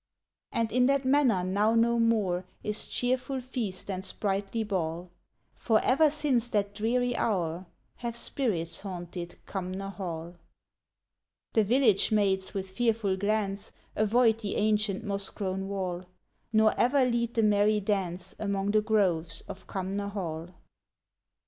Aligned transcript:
And 0.51 0.71
in 0.71 0.87
that 0.87 1.05
manor 1.05 1.43
now 1.43 1.75
no 1.75 1.99
more 1.99 2.43
Is 2.63 2.87
cheerful 2.87 3.39
feast 3.39 3.87
and 3.91 4.03
sprightly 4.03 4.63
ball; 4.63 5.11
For 5.53 5.79
ever 5.85 6.09
since 6.09 6.49
that 6.49 6.73
dreary 6.73 7.15
hour 7.15 7.67
Have 7.97 8.15
spirits 8.15 8.79
haunted 8.79 9.37
Cumnor 9.45 9.89
Hall. 9.89 10.37
The 11.53 11.63
village 11.63 12.11
maids, 12.11 12.55
with 12.55 12.67
fearful 12.71 13.15
glance, 13.15 13.73
Avoid 13.95 14.39
the 14.39 14.55
ancient 14.55 15.03
moss 15.03 15.29
grown 15.29 15.67
wall, 15.67 16.05
Nor 16.51 16.73
ever 16.79 17.05
lead 17.05 17.35
the 17.35 17.43
merry 17.43 17.79
dance, 17.79 18.33
Among 18.39 18.71
the 18.71 18.81
groves 18.81 19.41
of 19.41 19.67
Cumnor 19.67 20.07
Hall. 20.07 20.49